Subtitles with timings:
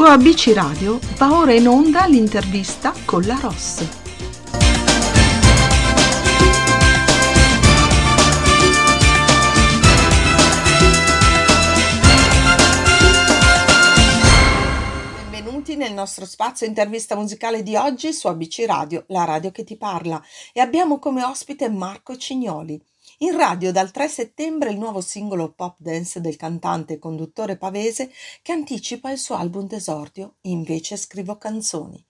[0.00, 3.86] Su ABC Radio va ora in onda l'intervista con la Ross.
[15.28, 19.76] Benvenuti nel nostro spazio intervista musicale di oggi su ABC Radio, la radio che ti
[19.76, 20.18] parla,
[20.54, 22.82] e abbiamo come ospite Marco Cignoli.
[23.22, 28.10] In radio dal 3 settembre il nuovo singolo pop dance del cantante e conduttore pavese
[28.40, 32.02] che anticipa il suo album d'esordio Invece scrivo canzoni.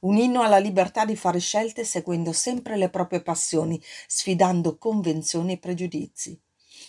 [0.00, 5.58] Un inno alla libertà di fare scelte seguendo sempre le proprie passioni, sfidando convenzioni e
[5.58, 6.38] pregiudizi.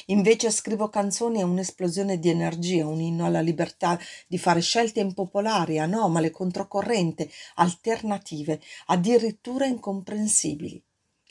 [0.07, 5.79] Invece scrivo canzoni è un'esplosione di energia, un inno alla libertà di fare scelte impopolari,
[5.79, 10.83] anomale, controcorrente, alternative, addirittura incomprensibili.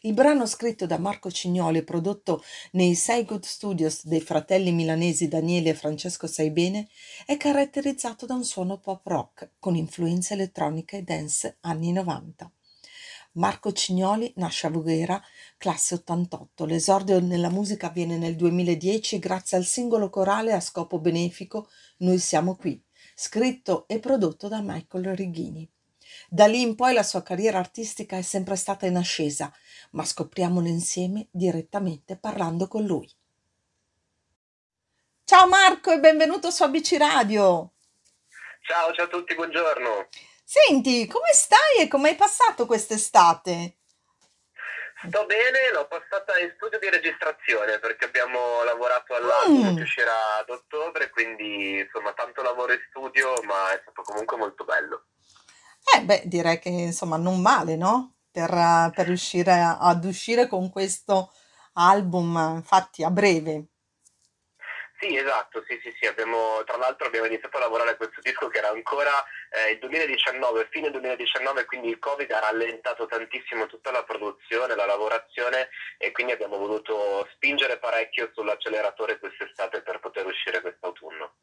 [0.02, 5.26] Il brano scritto da Marco Cignoli e prodotto nei Say Good Studios dei fratelli milanesi
[5.26, 6.88] Daniele e Francesco Saibene
[7.26, 12.48] è caratterizzato da un suono pop rock con influenze elettroniche e dance anni 90.
[13.32, 15.20] Marco Cignoli nasce a Voghera,
[15.56, 16.64] classe 88.
[16.64, 22.54] L'esordio nella musica avviene nel 2010 grazie al singolo corale a scopo benefico Noi siamo
[22.54, 22.80] qui,
[23.16, 25.68] scritto e prodotto da Michael Righini.
[26.28, 29.52] Da lì in poi la sua carriera artistica è sempre stata in ascesa,
[29.98, 33.10] ma scopriamolo insieme direttamente parlando con lui.
[35.24, 37.72] Ciao Marco e benvenuto su ABC Radio.
[38.62, 40.06] Ciao, ciao a tutti, buongiorno.
[40.44, 43.78] Senti, come stai e come hai passato quest'estate?
[45.08, 49.76] Sto bene, l'ho passata in studio di registrazione perché abbiamo lavorato all'album mm.
[49.76, 54.62] che uscirà ad ottobre, quindi insomma tanto lavoro in studio, ma è stato comunque molto
[54.62, 55.06] bello.
[55.92, 58.17] Eh beh, direi che insomma non male, no?
[58.46, 61.32] Per, per riuscire a- ad uscire con questo
[61.74, 63.66] album, infatti a breve.
[65.00, 68.48] Sì, esatto, sì, sì, sì, abbiamo, tra l'altro abbiamo iniziato a lavorare a questo disco
[68.48, 69.10] che era ancora
[69.50, 74.86] eh, il 2019, fine 2019, quindi il Covid ha rallentato tantissimo tutta la produzione, la
[74.86, 81.34] lavorazione e quindi abbiamo voluto spingere parecchio sull'acceleratore quest'estate per poter uscire quest'autunno.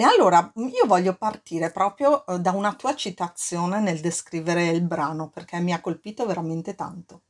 [0.00, 5.28] Bene, allora io voglio partire proprio eh, da una tua citazione nel descrivere il brano
[5.28, 7.24] perché mi ha colpito veramente tanto.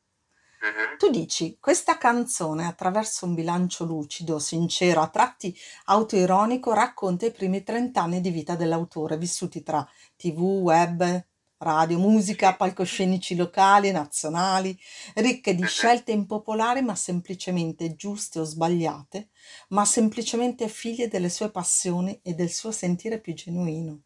[0.63, 0.97] Mhm.
[0.97, 5.53] Tu dici, questa canzone attraverso un bilancio lucido, sincero, a tratti
[5.87, 9.85] autoironico, racconta i primi 30 anni di vita dell'autore, vissuti tra
[10.17, 11.27] TV, web,
[11.61, 14.77] radio, musica, palcoscenici locali e nazionali,
[15.17, 19.29] ricche di scelte impopolari ma semplicemente giuste o sbagliate,
[19.69, 24.01] ma semplicemente figlie delle sue passioni e del suo sentire più genuino.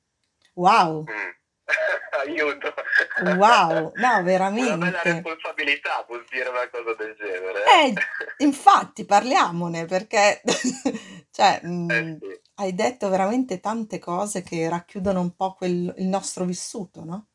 [0.55, 1.33] Wow, Mm.
[2.21, 2.73] Aiuto.
[3.39, 5.13] wow, no, Una bella veramente.
[5.13, 7.65] responsabilità vuol dire una cosa del genere.
[7.65, 7.95] Eh,
[8.45, 10.43] infatti, parliamone perché,
[11.31, 12.41] cioè, Eh mh, sì.
[12.57, 17.27] hai detto veramente tante cose che racchiudono un po' quel, il nostro vissuto, no?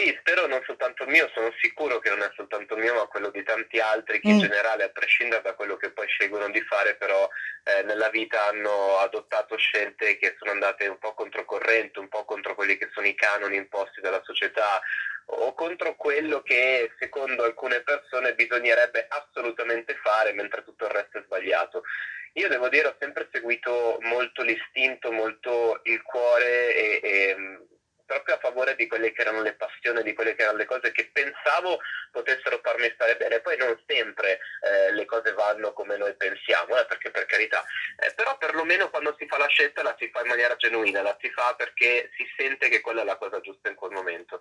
[0.00, 3.42] Sì, spero non soltanto mio, sono sicuro che non è soltanto mio, ma quello di
[3.42, 6.94] tanti altri che in Mm, generale, a prescindere da quello che poi scelgono di fare,
[6.94, 7.28] però
[7.64, 12.54] eh, nella vita hanno adottato scelte che sono andate un po' controcorrente, un po' contro
[12.54, 14.80] quelli che sono i canoni imposti dalla società
[15.26, 21.22] o contro quello che secondo alcune persone bisognerebbe assolutamente fare mentre tutto il resto è
[21.26, 21.82] sbagliato.
[22.34, 27.36] Io devo dire, ho sempre seguito molto l'istinto, molto il cuore e, e,
[28.10, 30.90] proprio a favore di quelle che erano le passioni, di quelle che erano le cose
[30.90, 31.78] che pensavo
[32.10, 33.38] potessero farmi stare bene.
[33.38, 37.64] Poi non sempre eh, le cose vanno come noi pensiamo, eh, perché per carità,
[38.00, 41.16] eh, però perlomeno quando si fa la scelta la si fa in maniera genuina, la
[41.20, 44.40] si fa perché si sente che quella è la cosa giusta in quel momento.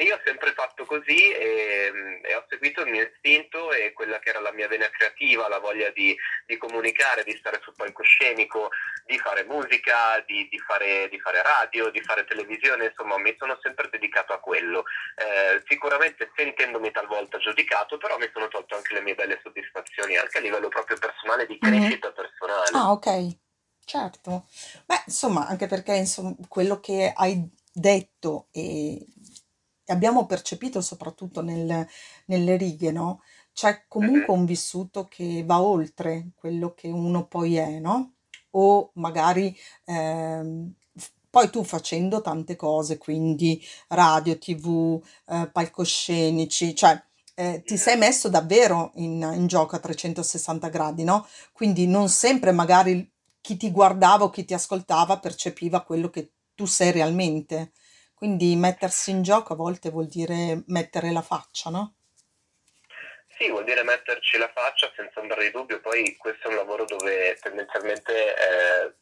[0.00, 3.92] E io ho sempre fatto così e, mh, e ho seguito il mio istinto e
[3.92, 7.74] quella che era la mia vena creativa, la voglia di, di comunicare, di stare sul
[7.74, 8.70] palcoscenico,
[9.06, 13.58] di fare musica, di, di fare, di fare radio, di fare televisione, insomma mi sono
[13.62, 14.84] sempre dedicato a quello.
[15.16, 20.36] Eh, sicuramente sentendomi talvolta giudicato, però mi sono tolto anche le mie belle soddisfazioni, anche
[20.38, 21.60] a livello proprio personale, di mhm.
[21.60, 22.74] crescita personale.
[22.74, 23.38] Ah, ok,
[23.84, 24.46] certo.
[24.86, 29.06] Beh, insomma, anche perché insomma, quello che hai detto e
[29.86, 31.86] abbiamo percepito soprattutto nel-
[32.26, 33.22] nelle righe, no?
[33.52, 34.38] C'è comunque Mhm.
[34.38, 38.14] un vissuto che va oltre quello che uno poi è, no?
[38.52, 39.56] O magari
[39.86, 40.72] ehm,
[41.30, 47.00] poi tu facendo tante cose, quindi radio, TV, eh, palcoscenici, cioè
[47.34, 47.98] eh, ti sei Mhm.
[47.98, 51.26] messo davvero in, in gioco a 360 gradi, no?
[51.52, 53.08] Quindi non sempre magari
[53.40, 57.72] chi ti guardava o chi ti ascoltava percepiva quello che tu sei realmente.
[58.14, 61.94] Quindi mettersi in gioco a volte vuol dire mettere la faccia, no?
[63.36, 66.84] Sì, vuol dire metterci la faccia senza ombra di dubbio, poi questo è un lavoro
[66.84, 68.94] dove tendenzialmente eh,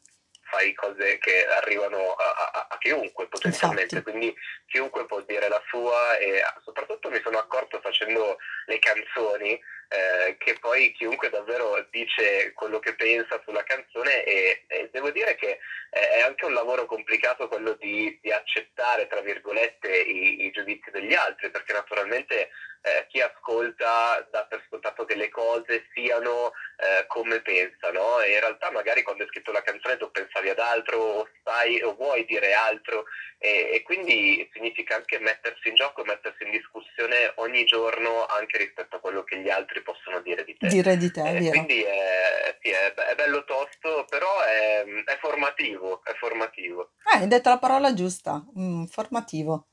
[0.49, 4.11] fai cose che arrivano a, a- a chiunque potenzialmente, Infatti.
[4.17, 4.35] quindi
[4.67, 9.59] chiunque può dire la sua e soprattutto mi sono accorto facendo le canzoni
[9.89, 15.35] eh, che poi chiunque davvero dice quello che pensa sulla canzone e, e devo dire
[15.35, 20.91] che è anche un lavoro complicato quello di, di accettare, tra virgolette, i, i, giudizi
[20.91, 22.49] degli altri, perché naturalmente
[22.81, 28.39] eh, chi ascolta dà per scontato che le cose siano eh, come pensano e in
[28.39, 32.25] realtà magari quando hai scritto la canzone tu pensavi ad altro o sai o vuoi
[32.25, 33.05] dire altro
[33.39, 38.97] e, e quindi significa anche mettersi in gioco, mettersi in discussione ogni giorno anche rispetto
[38.97, 40.67] a quello che gli altri possono dire di te.
[40.73, 41.65] Dire di te, Eh, vero.
[41.65, 46.91] quindi è, sì, è, è bello tosto, però è, è formativo, è formativo.
[47.09, 49.67] Ah, hai detto la parola giusta, mm, formativo.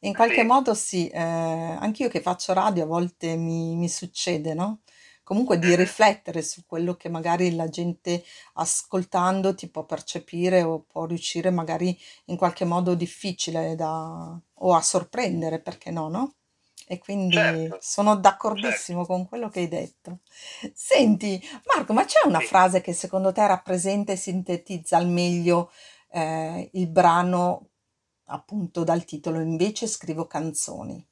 [0.00, 0.46] In qualche Sì.
[0.46, 4.82] modo sì, eh, anch'io che faccio radio a volte mi, mi succede, no?
[5.22, 5.76] Comunque di Mhm.
[5.76, 8.24] riflettere su quello che magari la gente
[8.54, 11.96] ascoltando ti può percepire o può riuscire magari
[12.26, 16.34] in qualche modo difficile da, o a sorprendere, perché no, no?
[16.92, 20.20] E quindi Certo, sono certo, d'accordissimo con quello che hai detto.
[20.74, 21.40] Senti,
[21.74, 22.46] Marco, ma c'è una sì.
[22.46, 25.70] frase che secondo te rappresenta e sintetizza al meglio
[26.10, 27.70] eh, il brano
[28.26, 31.02] appunto dal titolo Invece scrivo canzoni?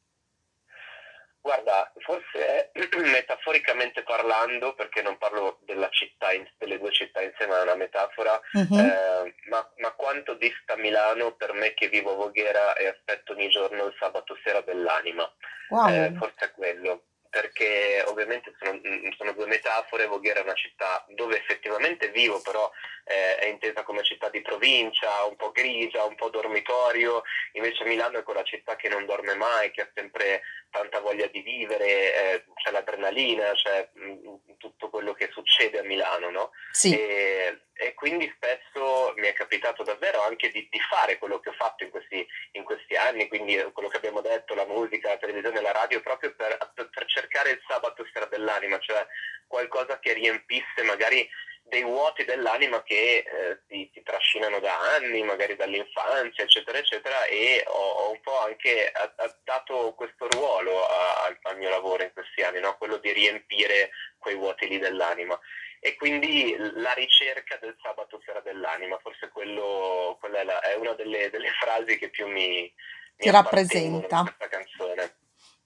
[1.42, 2.70] Guarda, forse
[3.00, 8.38] metaforicamente parlando, perché non parlo della città, in- delle due città insieme, è una metafora,
[8.52, 8.78] Mhm.
[8.78, 13.48] eh, ma, ma quanto dista Milano per me che vivo a Voghera e aspetto ogni
[13.48, 15.24] giorno il sabato sera dell'anima.
[15.24, 20.54] Eh, Wow, forse è quello, perché ovviamente sono, mm, sono due metafore, Voghera è una
[20.54, 22.70] città dove effettivamente vivo, però
[23.04, 27.22] eh, è intesa come città di provincia, un po' grigia, un po' dormitorio,
[27.52, 31.40] invece Milano è quella città che non dorme mai, che ha sempre tanta voglia di
[31.40, 36.50] vivere, eh, c'è l'adrenalina, c'è mh, tutto quello che succede a Milano, no?
[36.72, 41.48] sì, E, e quindi spesso mi è capitato davvero anche di, di fare quello che
[41.48, 45.08] ho fatto in questi, in questi anni, quindi eh, quello che abbiamo detto, la musica,
[45.08, 49.06] la televisione, la radio, proprio per, per- cercare il sabato sera dell'anima, cioè
[49.46, 51.26] qualcosa che riempisse magari
[51.62, 57.64] dei vuoti dell'anima che eh, ti, ti trascinano da anni, magari dall'infanzia, eccetera, eccetera, e
[57.66, 62.12] ho, ho un po' anche ha- ha dato questo ruolo a- al mio lavoro in
[62.12, 62.76] questi anni, no?
[62.76, 65.38] quello di riempire quei vuoti lì dell'anima.
[65.82, 70.92] E quindi la ricerca del sabato sera dell'anima, forse quello, quella è, la- è una
[70.94, 72.72] delle, delle frasi che più mi, mi
[73.18, 74.22] ti appartengono in rappresenta.
[74.22, 75.16] questa canzone.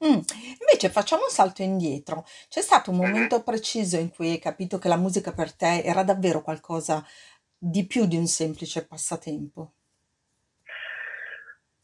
[0.05, 0.21] Mm,
[0.61, 2.25] Invece facciamo un salto indietro.
[2.49, 3.03] C'è stato un Mhm.
[3.07, 7.05] momento preciso in cui hai capito che la musica per te era davvero qualcosa
[7.57, 9.75] di più di un semplice passatempo?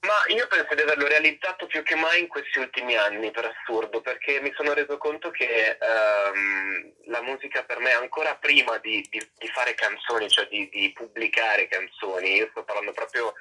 [0.00, 4.00] Ma io penso di averlo realizzato più che mai in questi ultimi anni, per assurdo,
[4.00, 9.30] perché mi sono reso conto che ehm, la musica per me, ancora prima di, di-
[9.36, 13.34] di fare canzoni, cioè di, di pubblicare canzoni, io sto parlando proprio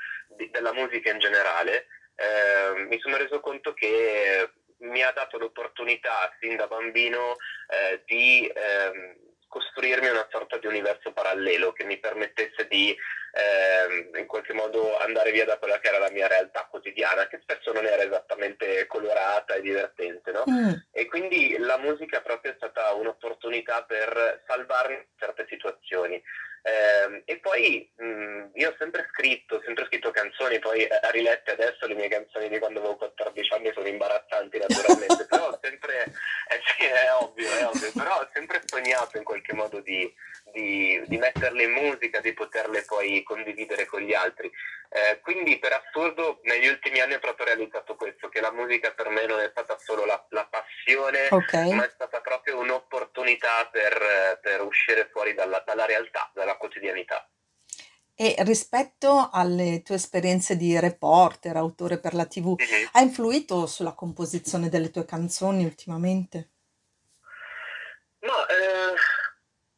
[0.51, 6.57] della musica in generale, ehm, mi sono reso conto che mi ha dato l'opportunità, sin
[6.57, 7.37] da bambino,
[7.69, 9.15] eh, di ehm,
[9.49, 12.95] costruirmi una sorta di universo parallelo che mi permettesse di
[13.33, 17.39] ehm, in qualche modo andare via da quella che era la mia realtà quotidiana, che
[17.41, 20.43] spesso non era esattamente colorata e divertente, no?
[20.49, 26.21] Mm, E quindi la musica proprio è stata un'opportunità per salvarmi certe situazioni.
[26.61, 31.51] Ehm, e poi mh, io ho sempre scritto, ho sempre scritto canzoni, poi eh, rilette
[31.51, 36.03] adesso le mie canzoni di quando avevo 14 anni sono imbarazzanti naturalmente, però ho sempre,
[36.03, 36.83] eh sì,
[37.57, 40.11] è ovvio, però ho sempre sognato in qualche modo di,
[40.53, 44.51] di, di metterle in musica, di poterle poi condividere con gli altri.
[44.91, 49.09] Eh, quindi per assurdo negli ultimi anni ho proprio realizzato questo, che la musica per
[49.09, 51.53] me non è stata solo la, la passione, ok.
[51.75, 57.29] ma è stata proprio un'opportunità per, per uscire fuori dalla, dalla realtà, dalla quotidianità.
[58.15, 62.89] E rispetto alle tue esperienze di reporter, autore per la TV, Mhm.
[62.93, 66.49] ha influito sulla composizione delle tue canzoni ultimamente?
[68.21, 68.93] No, eh,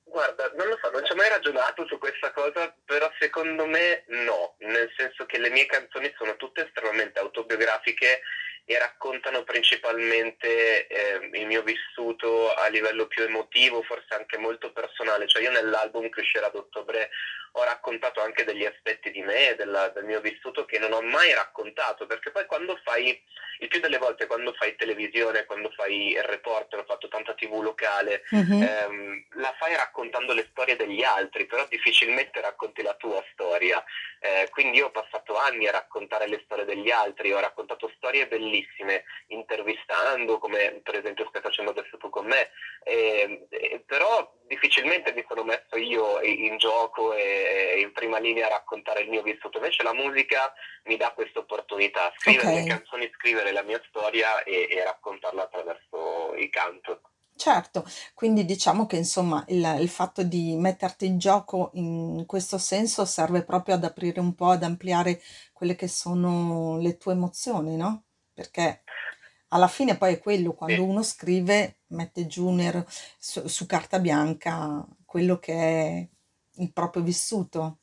[0.04, 4.04] guarda, non lo so, non ci ho mai ragionato su questa cosa, però secondo me
[4.08, 8.22] no, nel senso che le mie canzoni sono tutte estremamente autobiografiche
[8.66, 15.28] e raccontano principalmente eh, il mio vissuto a livello più emotivo, forse anche molto personale.
[15.28, 17.10] Cioè io nell'album che uscirà ad ottobre
[17.54, 21.34] ho raccontato anche degli aspetti di me, della- del mio vissuto che non ho mai
[21.34, 23.22] raccontato, perché poi quando fai,
[23.60, 27.62] il più delle volte quando fai televisione, quando fai il reporter, ho fatto tanta tv
[27.62, 28.62] locale, Mhm.
[28.64, 33.84] ehm, la fai raccontando le storie degli altri, però difficilmente racconti la tua storia.
[34.22, 38.28] Eh, quindi io ho passato anni a raccontare le storie degli altri, ho raccontato storie
[38.28, 38.51] bellissime,
[39.28, 42.50] intervistando, come per esempio stai facendo adesso tu con me,
[42.84, 48.58] E- e- però difficilmente mi sono messo io in gioco e in prima linea a
[48.58, 50.52] raccontare il mio vissuto, invece la musica
[50.86, 52.64] mi dà questa opportunità, scrivere okay.
[52.64, 57.02] le canzoni, scrivere la mia storia e, e raccontarla attraverso il canto.
[57.36, 63.06] Certo, quindi diciamo che insomma il, il fatto di metterti in gioco in questo senso
[63.06, 65.20] serve proprio ad aprire un po', ad ampliare
[65.52, 68.04] quelle che sono le tue emozioni, no?
[68.34, 68.84] Perché
[69.50, 72.56] alla fine poi è quello, quando uno scrive, mette giù
[73.18, 76.10] su, su carta bianca quello che è
[76.62, 77.80] il proprio vissuto.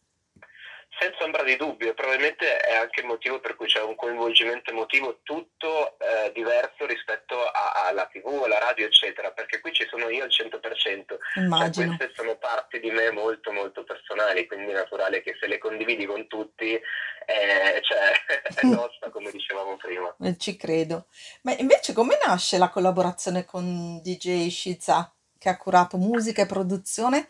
[0.98, 5.20] Senza ombra di dubbio, probabilmente è anche il motivo per cui c'è un coinvolgimento emotivo
[5.22, 10.30] tutto eh, diverso rispetto alla tv, alla radio, eccetera, perché qui ci sono io al
[10.30, 11.96] 100%, cioè, Immagino.
[11.96, 16.04] queste sono parti di me molto molto personali, quindi è naturale che se le condividi
[16.04, 16.80] con tutti
[17.28, 18.12] eh, cioè,
[18.56, 20.14] è nostra, come dicevamo prima.
[20.20, 21.06] Eh, ci credo.
[21.42, 27.28] Ma invece come nasce la collaborazione con DJ Shiza, che ha curato musica e produzione?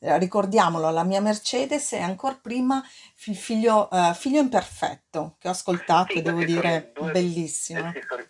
[0.00, 2.80] Eh, ricordiamolo, la mia Mercedes è ancora prima
[3.16, 7.92] figlio, uh, figlio imperfetto che ho ascoltato sì, devo dire due, bellissimo.
[7.92, 8.26] Eh, sì,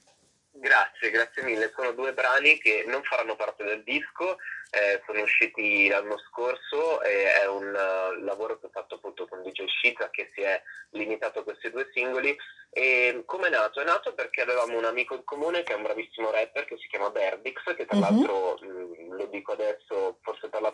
[0.52, 1.70] grazie, grazie mille.
[1.76, 4.38] Sono due brani che non faranno parte del disco,
[4.70, 9.42] eh, sono usciti l'anno scorso e è un uh, lavoro che ho fatto appunto con
[9.42, 12.34] DJ Shita che si è limitato a questi due singoli
[12.70, 13.80] e come è nato?
[13.80, 16.86] È nato perché avevamo un amico in comune che è un bravissimo rapper che si
[16.88, 18.18] chiama Berdix, che tra mm-hmm.
[18.18, 20.07] l'altro mh, mm, lo dico adesso,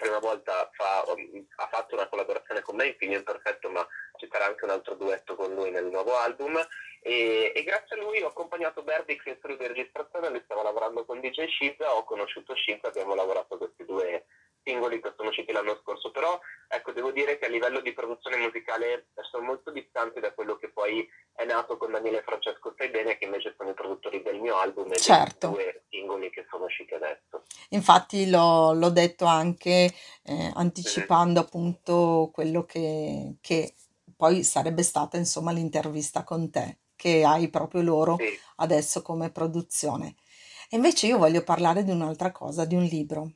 [0.04, 3.86] prima volta fa, um, ha fatto una collaborazione con me in Figlio Imperfetto, ma
[4.18, 6.60] ci sarà anche un altro duetto con lui nel nuovo album.
[7.00, 11.06] E, e grazie a lui ho accompagnato Berdix in studio di registrazione, lui stava lavorando
[11.06, 14.26] con DJ Shiza, ho conosciuto Shiza, abbiamo lavorato questi due
[14.62, 18.36] singoli che sono usciti l'anno scorso, però ecco, devo dire che a livello di produzione
[18.36, 23.16] musicale sono molto distanti da quello che poi è nato con Daniele Francesco Stai Bene,
[23.16, 25.48] che invece sono i produttori del mio album e certo.
[25.48, 27.23] dei due singoli che sono usciti adesso.
[27.74, 31.46] Infatti l'ho, l'ho detto anche eh, anticipando sì.
[31.46, 33.74] appunto quello che, che,
[34.16, 38.26] poi sarebbe stata insomma l'intervista con te, che hai proprio loro sì.
[38.56, 40.14] adesso come produzione.
[40.70, 43.32] E invece io voglio parlare di un'altra cosa, di un libro.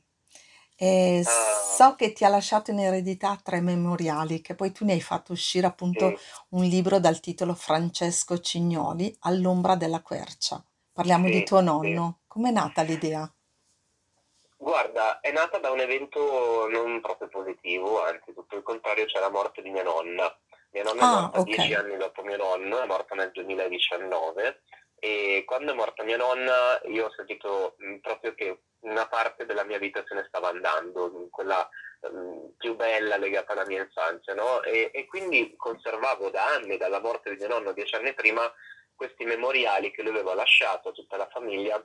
[0.75, 1.75] E ah.
[1.75, 5.33] so che ti ha lasciato in eredità tre memoriali, che poi tu ne hai fatto
[5.33, 6.15] uscire appunto sì.
[6.49, 10.63] un libro dal titolo Francesco Cignoli, All'ombra della quercia.
[10.93, 12.19] Parliamo sì, di tuo nonno.
[12.21, 12.27] Sì.
[12.27, 13.29] Com'è nata l'idea?
[14.61, 19.29] Guarda, è nata da un evento non proprio positivo, anzi tutto il contrario, c'è la
[19.29, 20.37] morte di mia nonna.
[20.71, 21.55] Mia nonna ah, è morta okay.
[21.55, 24.61] dieci anni dopo mio nonno, è morta nel 2019
[24.99, 29.79] e quando è morta mia nonna io ho sentito proprio che una parte della mia
[29.79, 31.67] vita se ne stava andando, quella
[32.01, 34.61] um, più bella legata alla mia infanzia, no?
[34.63, 38.41] E, e, quindi conservavo da anni, dalla morte di mio nonno dieci anni prima,
[38.93, 41.81] questi memoriali che lui aveva lasciato a tutta la famiglia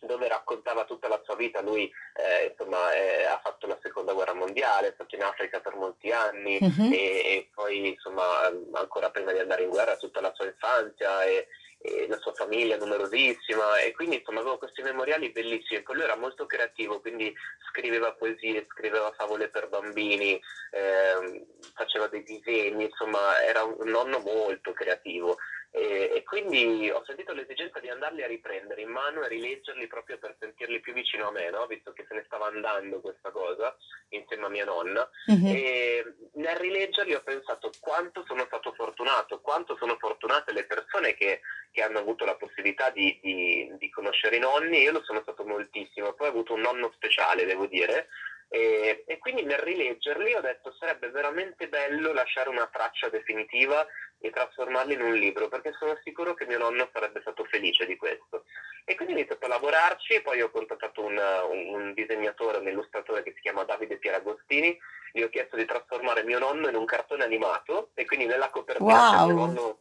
[0.00, 1.60] dove raccontava tutta la sua vita.
[1.60, 5.74] Lui eh, insomma, eh, ha fatto la seconda guerra mondiale, è stato in Africa per
[5.74, 6.92] molti anni mm-hmm.
[6.92, 11.46] e, e, poi insomma, ancora prima di andare in guerra tutta la sua infanzia e,
[11.80, 15.82] e la sua famiglia numerosissima e quindi insomma avevo questi memoriali bellissimi.
[15.82, 17.32] Poi lui era molto creativo, quindi
[17.70, 24.72] scriveva poesie, scriveva favole per bambini, eh, faceva dei disegni, insomma era un nonno molto
[24.72, 25.36] creativo.
[25.76, 30.16] E, e, quindi ho sentito l'esigenza di andarli a riprendere in mano e rileggerli proprio
[30.16, 31.66] per sentirli più vicino a me, no?
[31.66, 33.76] visto che se ne stava andando questa cosa
[34.08, 35.06] insieme a mia nonna.
[35.30, 35.54] Mm-hmm.
[35.54, 41.42] E nel rileggerli ho pensato quanto sono stato fortunato, quanto sono fortunate le persone che,
[41.70, 44.80] che hanno avuto la possibilità di, di, di conoscere i nonni.
[44.80, 48.08] Io lo sono stato moltissimo, poi ho avuto un nonno speciale, devo dire,
[48.48, 53.84] e, e, quindi nel rileggerli ho detto sarebbe veramente bello lasciare una traccia definitiva
[54.20, 57.96] e trasformarli in un libro, perché sono sicuro che mio nonno sarebbe stato felice di
[57.96, 58.44] questo.
[58.84, 62.68] E quindi ho iniziato a lavorarci e poi ho contattato un, un, un disegnatore, un
[62.68, 64.78] illustratore che si chiama Davide Pieragostini,
[65.12, 69.24] gli ho chiesto di trasformare mio nonno in un cartone animato e quindi nella copertina
[69.24, 69.26] wow.
[69.26, 69.78] mio nonno,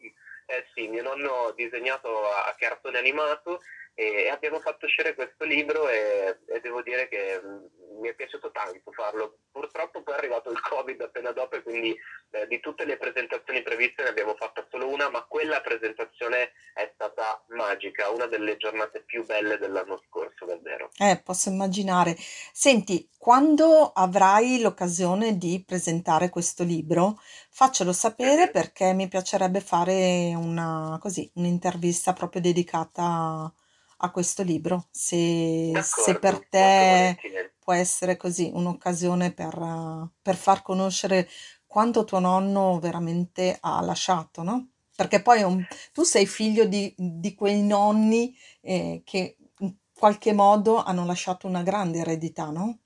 [0.48, 3.62] eh sì, mio nonno disegnato a, a cartone animato
[3.96, 8.52] e abbiamo fatto uscire questo libro e, e devo dire che mm, mi è piaciuto
[8.52, 9.38] tanto farlo.
[9.52, 11.96] Purtroppo poi è arrivato il Covid appena dopo e quindi
[12.32, 16.92] eh, di tutte le presentazioni previste ne abbiamo fatta solo una, ma quella presentazione è
[16.94, 20.90] stata magica, una delle giornate più belle dell'anno scorso, davvero.
[20.98, 22.18] Eh, posso immaginare.
[22.18, 27.18] Senti, quando avrai l'occasione di presentare questo libro,
[27.50, 28.52] faccelo sapere mm-hmm.
[28.52, 33.54] perché mi piacerebbe fare una, così, un'intervista proprio dedicata a
[33.98, 37.18] a questo libro, se, se per te
[37.60, 41.28] può essere così un'occasione per, per far conoscere
[41.66, 44.70] quanto tuo nonno veramente ha lasciato, no?
[44.96, 50.82] Perché poi un, tu sei figlio di, di quei nonni eh, che in qualche modo
[50.82, 52.80] hanno lasciato una grande eredità, no?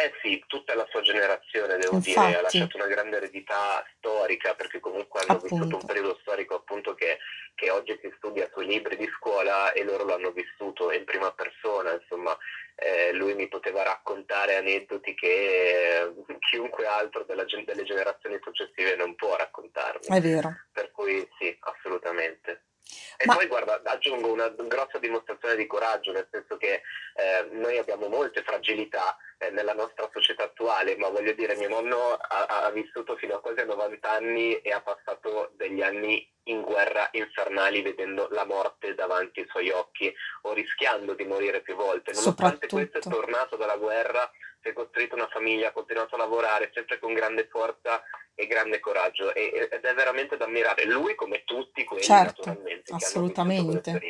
[0.00, 2.26] Eh sì, tutta la sua generazione, devo Infatti.
[2.26, 5.54] dire, ha lasciato una grande eredità storica perché comunque hanno Appunto.
[5.56, 7.18] vissuto un periodo storico appunto che,
[7.56, 11.92] che oggi si studia sui libri di scuola e loro l'hanno vissuto in prima persona,
[11.94, 12.36] insomma
[12.76, 19.16] eh, lui mi poteva raccontare aneddoti che eh, chiunque altro della delle generazioni successive non
[19.16, 20.06] può raccontarmi.
[20.06, 20.54] È vero.
[20.70, 22.66] Per cui sì, assolutamente.
[23.16, 26.82] E Ma poi guarda, aggiungo una grossa dimostrazione di coraggio, nel senso che
[27.14, 32.14] eh, noi abbiamo molte fragilità eh, nella nostra società attuale, ma voglio dire, mio nonno
[32.14, 37.08] ha, ha, vissuto fino a quasi 90 anni e ha passato degli anni in guerra
[37.12, 42.12] infernali vedendo la morte davanti ai suoi occhi o rischiando di morire più volte.
[42.12, 46.70] Nonostante questo è tornato dalla guerra, si è costruito una famiglia, ha continuato a lavorare
[46.74, 48.02] sempre con grande forza
[48.34, 49.34] e grande coraggio.
[49.34, 54.00] Ed è veramente da ammirare lui come tutti quelli certo, naturalmente assolutamente.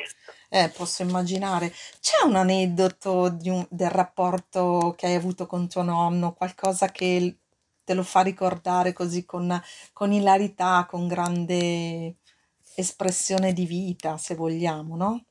[0.49, 1.71] eh, posso immaginare.
[1.99, 6.33] C'è un aneddoto un, del rapporto che hai avuto con tuo nonno?
[6.33, 7.37] Qualcosa che
[7.83, 9.59] te lo fa ricordare così con,
[9.93, 12.15] con ilarità con grande
[12.75, 15.23] espressione di vita se vogliamo no?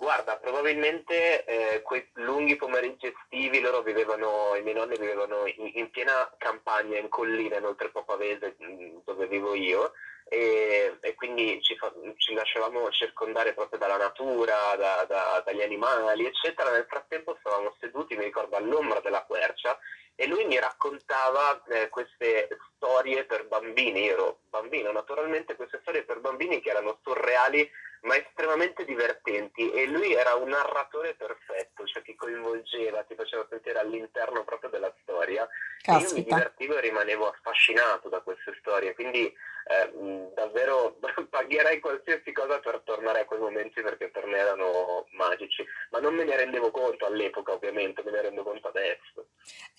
[0.00, 5.90] Guarda, probabilmente eh, quei lunghi pomeriggi estivi loro vivevano, i miei nonni vivevano in, in
[5.90, 9.92] piena campagna, in collina, in Oltrepò Pavese, mm, dove vivo io,
[10.24, 16.24] e, e quindi ci, fa, ci, lasciavamo circondare proprio dalla natura, da, da, dagli animali,
[16.24, 16.70] eccetera.
[16.70, 19.78] Nel frattempo stavamo seduti, mi ricordo, all'ombra della quercia
[20.14, 24.04] e lui mi raccontava eh, queste storie per bambini.
[24.04, 27.70] Io ero bambino, naturalmente queste storie per bambini che erano surreali
[28.02, 33.78] ma estremamente divertenti e lui era un narratore perfetto, cioè ti coinvolgeva, ti faceva sentire
[33.78, 35.48] all'interno proprio della storia
[35.82, 35.94] Caspita.
[35.94, 42.32] e io mi divertivo e rimanevo affascinato da queste storie, quindi eh, davvero pagherei qualsiasi
[42.32, 46.36] cosa per tornare a quei momenti perché per me erano magici, ma non me ne
[46.36, 49.28] rendevo conto all'epoca ovviamente, me ne rendo conto adesso.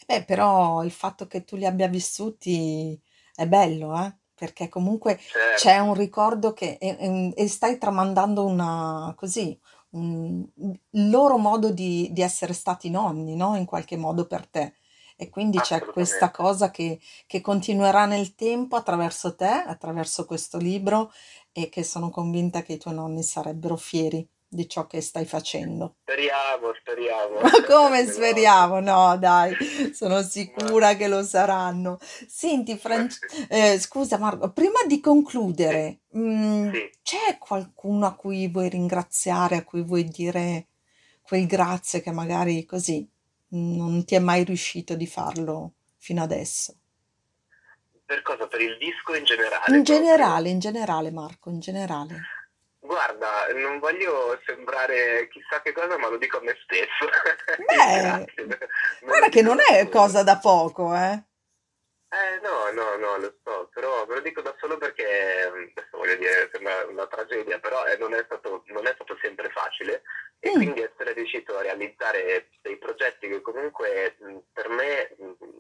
[0.06, 3.00] Eh, però il fatto che tu li abbia vissuti
[3.34, 4.21] è bello, eh?
[4.42, 5.62] Perché comunque certo.
[5.62, 9.56] c'è un ricordo che e, stai tramandando una così
[9.92, 13.56] un, il loro modo di, di, essere stati nonni, no?
[13.56, 14.74] In qualche modo per te.
[15.16, 21.12] E quindi c'è questa cosa che, che continuerà nel tempo attraverso te, attraverso questo libro,
[21.52, 25.96] e che sono convinta che i tuoi nonni sarebbero fieri di ciò che stai facendo.
[26.02, 27.40] Speriamo, speriamo.
[27.40, 28.82] Ma come speriamo?
[28.82, 29.56] No, dai,
[29.94, 31.98] sono sicura che lo saranno.
[32.02, 33.08] Senti, Fran...
[33.48, 36.90] eh, scusa Marco, prima di concludere, mh, mm, sì.
[37.02, 40.68] c'è qualcuno a cui vuoi ringraziare, a cui vuoi dire
[41.22, 43.10] quel grazie che magari così
[43.52, 46.76] non ti è mai riuscito di farlo fino adesso?
[48.04, 48.48] Per cosa?
[48.48, 49.78] Per il disco in generale?
[49.78, 52.41] In generale, in generale Marco, in generale.
[52.84, 57.08] Guarda, non voglio sembrare chissà che cosa, ma lo dico a me stesso.
[57.68, 58.58] Beh,
[59.06, 61.24] guarda che non è cosa da poco, eh.
[62.14, 66.16] Eh no, no, no, lo so, però ve lo dico da solo perché, adesso voglio
[66.16, 70.02] dire, sembra una tragedia, però eh, non, è stato, non, è stato, sempre facile
[70.40, 70.54] e mm.
[70.54, 74.18] quindi essere riuscito a realizzare dei progetti che comunque
[74.52, 75.16] per me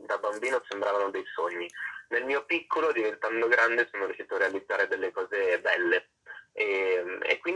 [0.05, 1.69] da bambino sembravano dei sogni.
[2.09, 6.09] Nel mio piccolo, diventando grande, sono riuscito a realizzare delle cose belle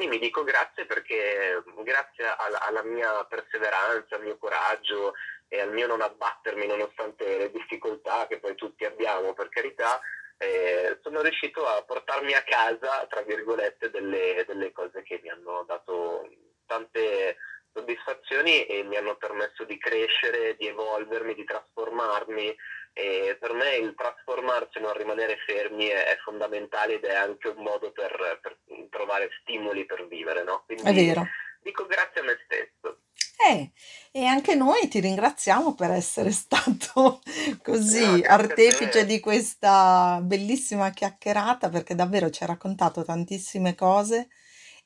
[0.05, 5.13] quindi mi dico grazie perché grazie alla, alla, mia perseveranza, al mio coraggio
[5.47, 9.99] e al mio non abbattermi nonostante le difficoltà che poi tutti abbiamo, per carità,
[10.37, 15.63] eh, sono riuscito a portarmi a casa, tra virgolette, delle, delle cose che mi hanno
[15.67, 16.29] dato
[16.67, 17.37] tante
[17.73, 22.55] soddisfazioni e mi hanno permesso di crescere, di evolvermi, di trasformarmi
[22.97, 27.49] e per me il trasformarsi e non rimanere fermi è, è, fondamentale ed è anche
[27.49, 28.57] un modo per, per
[28.89, 30.63] trovare stimoli per vivere, no?
[30.65, 31.27] Quindi è vero.
[31.61, 33.01] dico grazie a me stesso.
[33.49, 33.71] Eh,
[34.11, 37.19] e anche noi ti ringraziamo per essere stato
[37.61, 44.29] così no, artefice di questa bellissima chiacchierata perché davvero ci hai raccontato tantissime cose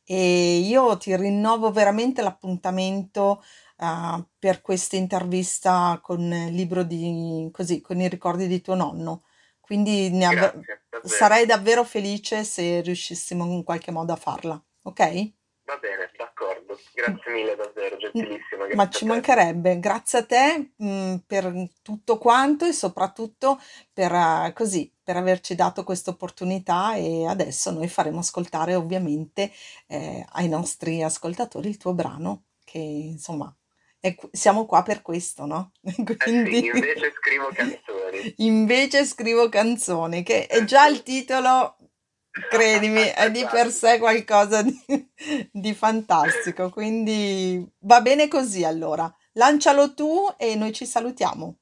[0.03, 3.43] e io ti rinnovo veramente l'appuntamento
[3.79, 9.23] uh, per questa intervista con il libro di così, con i ricordi di tuo nonno.
[9.59, 11.07] Quindi Grazie, davvero.
[11.07, 15.31] sarei davvero felice se riuscissimo in qualche modo a farla, ok?
[15.69, 16.79] Va bene, d'accordo.
[16.95, 18.61] Grazie mille davvero, gentilissima.
[18.61, 19.79] Grazie Ma ci mancherebbe.
[19.79, 23.61] Grazie a te mh, mm, per tutto quanto e soprattutto
[23.93, 29.51] per, uh, così, per averci dato questa opportunità e adesso noi faremo ascoltare ovviamente
[29.85, 33.55] eh, ai nostri ascoltatori il tuo brano che insomma
[34.01, 35.71] e siamo qua per questo, no?
[36.17, 36.67] Quindi...
[36.69, 38.33] Eh sì, invece scrivo canzoni.
[38.45, 41.77] invece scrivo canzoni, che è già il titolo,
[42.49, 45.09] credimi, è di per sé qualcosa di,
[45.51, 46.69] di fantastico.
[46.69, 49.13] Quindi va bene così allora.
[49.33, 51.57] lancialo tu e noi ci salutiamo.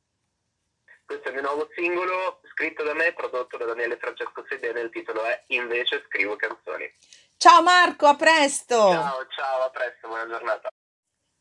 [1.06, 4.90] Questo è il mio nuovo singolo, scritto da me, prodotto da Daniele Francesco Sedene, il
[4.90, 6.92] titolo è Invece scrivo canzoni.
[7.38, 8.76] Ciao Marco, a presto!
[8.76, 10.70] Ciao, ciao, a presto, buona giornata.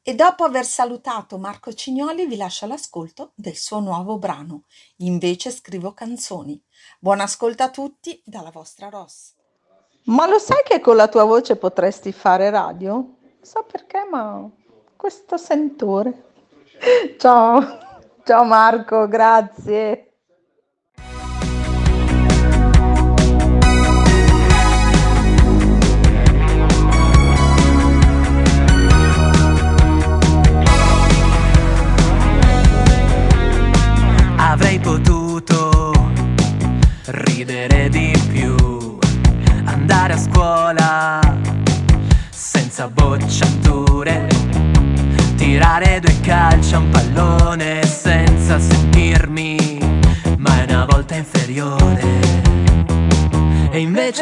[0.09, 4.63] E dopo aver salutato Marco Cignoli vi lascio l'ascolto del suo nuovo brano,
[4.99, 6.63] Invece scrivo canzoni.
[7.01, 9.33] Buon ascolto a tutti dalla vostra Ross.
[10.05, 12.93] Ma lo sai che con la tua voce potresti fare radio?
[12.93, 14.49] Non so perché, ma
[14.95, 16.27] questo sentore.
[17.19, 17.79] Ciao!
[18.23, 20.06] Ciao Marco, grazie.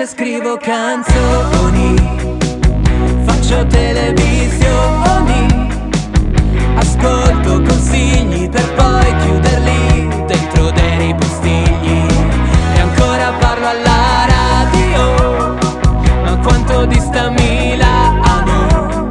[0.04, 1.94] E invece scrivo canzoni,
[3.24, 5.46] faccio televisioni,
[6.74, 12.06] ascolto consigli per poi chiuderli dentro dei postigli.
[12.74, 15.56] E ancora parlo alla radio,
[16.22, 19.08] ma quanto dista Milano,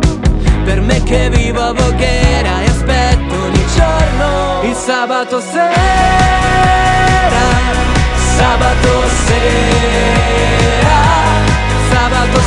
[0.63, 5.63] per me che vivo a Voghera e aspetto ogni giorno il sabato sera,
[8.36, 10.62] sabato sera,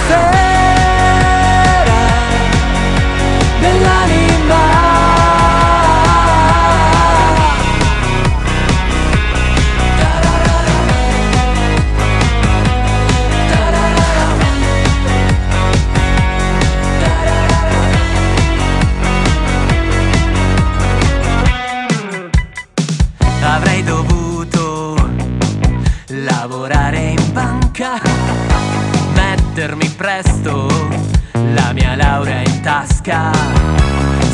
[0.08, 0.45] sabato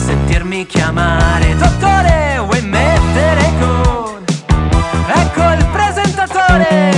[0.05, 4.25] sentirmi chiamare dottore, vuoi mettere con?
[5.14, 6.90] Ecco il presentatore!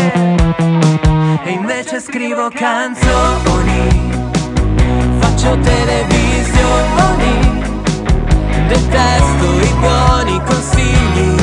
[1.44, 4.10] E invece scrivo canzoni,
[5.18, 7.62] faccio televisioni,
[8.68, 11.33] detesto i buoni consigli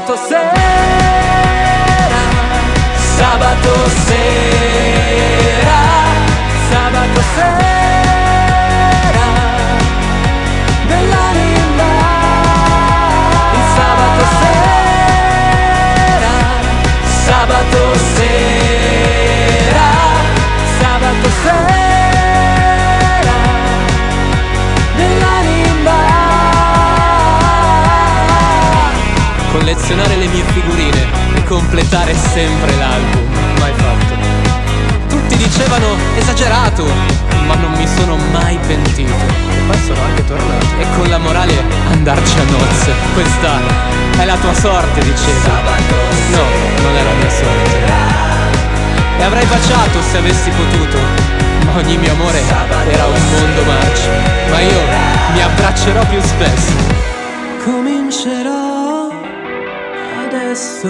[0.00, 0.62] sabato sera
[3.16, 3.74] sabato
[4.06, 5.80] sera
[6.70, 7.89] sabato sera
[31.80, 33.26] completare sempre l'album
[33.58, 34.14] mai fatto.
[35.08, 36.84] Tutti dicevano esagerato
[37.46, 39.12] ma non mi sono mai pentito.
[39.12, 40.66] E poi sono anche tornato.
[40.78, 41.54] E con la morale
[41.90, 42.92] andarci a nozze.
[43.14, 43.60] Questa
[44.18, 45.78] è la tua sorte diceva.
[46.30, 46.44] No
[46.82, 47.78] non la mia sorte.
[49.18, 50.98] E avrei baciato se avessi potuto
[51.64, 52.42] ma ogni mio amore
[52.88, 54.10] era un mondo marcio
[54.50, 54.80] ma io
[55.32, 56.72] mi abbraccerò più spesso.
[57.64, 58.79] Comincerò
[60.50, 60.88] adesso